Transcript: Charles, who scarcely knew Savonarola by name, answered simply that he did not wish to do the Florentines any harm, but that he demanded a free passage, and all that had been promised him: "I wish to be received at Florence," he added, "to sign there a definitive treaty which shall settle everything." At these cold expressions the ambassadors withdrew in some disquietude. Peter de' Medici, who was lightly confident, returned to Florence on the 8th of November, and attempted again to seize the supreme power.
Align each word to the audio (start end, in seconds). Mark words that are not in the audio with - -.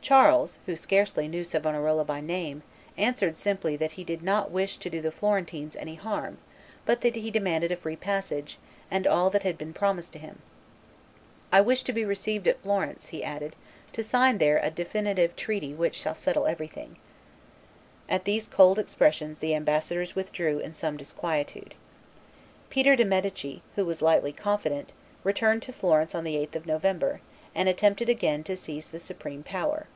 Charles, 0.00 0.58
who 0.64 0.74
scarcely 0.74 1.28
knew 1.28 1.44
Savonarola 1.44 2.02
by 2.02 2.22
name, 2.22 2.62
answered 2.96 3.36
simply 3.36 3.76
that 3.76 3.92
he 3.92 4.04
did 4.04 4.22
not 4.22 4.50
wish 4.50 4.78
to 4.78 4.88
do 4.88 5.02
the 5.02 5.12
Florentines 5.12 5.76
any 5.76 5.96
harm, 5.96 6.38
but 6.86 7.02
that 7.02 7.14
he 7.14 7.30
demanded 7.30 7.70
a 7.70 7.76
free 7.76 7.94
passage, 7.96 8.56
and 8.90 9.06
all 9.06 9.28
that 9.28 9.42
had 9.42 9.58
been 9.58 9.74
promised 9.74 10.14
him: 10.14 10.40
"I 11.52 11.60
wish 11.60 11.82
to 11.82 11.92
be 11.92 12.06
received 12.06 12.48
at 12.48 12.62
Florence," 12.62 13.08
he 13.08 13.22
added, 13.22 13.54
"to 13.92 14.02
sign 14.02 14.38
there 14.38 14.58
a 14.62 14.70
definitive 14.70 15.36
treaty 15.36 15.74
which 15.74 15.96
shall 15.96 16.14
settle 16.14 16.46
everything." 16.46 16.96
At 18.08 18.24
these 18.24 18.48
cold 18.48 18.78
expressions 18.78 19.40
the 19.40 19.54
ambassadors 19.54 20.14
withdrew 20.16 20.58
in 20.60 20.72
some 20.72 20.96
disquietude. 20.96 21.74
Peter 22.70 22.96
de' 22.96 23.04
Medici, 23.04 23.60
who 23.74 23.84
was 23.84 24.00
lightly 24.00 24.32
confident, 24.32 24.94
returned 25.22 25.60
to 25.64 25.72
Florence 25.74 26.14
on 26.14 26.24
the 26.24 26.36
8th 26.36 26.56
of 26.56 26.66
November, 26.66 27.20
and 27.54 27.68
attempted 27.68 28.08
again 28.08 28.42
to 28.44 28.56
seize 28.56 28.86
the 28.90 28.98
supreme 29.00 29.42
power. 29.42 29.86